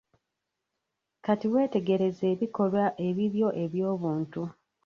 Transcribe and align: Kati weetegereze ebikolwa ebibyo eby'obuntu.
Kati 1.23 1.47
weetegereze 1.53 2.23
ebikolwa 2.33 2.83
ebibyo 3.07 3.47
eby'obuntu. 3.63 4.43